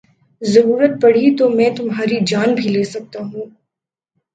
ضرورت 0.41 0.91
پڑی 1.01 1.35
تو 1.37 1.49
میں 1.49 1.69
تمہاری 1.77 2.19
جان 2.25 2.53
بھی 2.55 2.67
لے 2.69 2.83
سکتا 2.85 3.19
ہوں 3.23 3.45